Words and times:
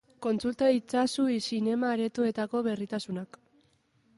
Kontsulta 0.25 0.69
itzazu 0.77 1.25
zinema-aretoetako 1.47 2.63
berritasunak. 2.69 3.39